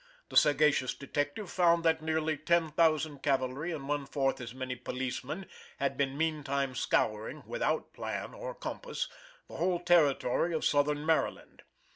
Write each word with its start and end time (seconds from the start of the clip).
The 0.29 0.35
sagacious 0.35 0.95
detective 0.95 1.51
found 1.51 1.83
that 1.85 2.01
nearly 2.01 2.35
ten 2.35 2.71
thousand 2.71 3.21
cavalry, 3.21 3.71
and 3.71 3.87
one 3.87 4.07
fourth 4.07 4.41
as 4.41 4.51
many 4.51 4.75
policemen, 4.75 5.45
had 5.77 5.95
been 5.95 6.17
meantime 6.17 6.73
scouring, 6.73 7.43
without 7.45 7.93
plan 7.93 8.33
or 8.33 8.55
compass, 8.55 9.07
the 9.47 9.57
whole 9.57 9.79
territory 9.79 10.55
of 10.55 10.65
Southern 10.65 11.05
Maryland. 11.05 11.61